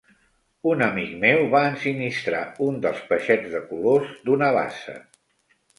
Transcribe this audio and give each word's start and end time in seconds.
Un 0.71 0.79
amic 0.85 1.11
meu 1.25 1.43
va 1.51 1.61
ensinistrar 1.73 2.41
un 2.71 2.81
dels 2.87 3.07
peixets 3.13 3.55
de 3.59 3.65
colors 3.71 4.19
d'una 4.29 4.53
bassa. 4.59 4.99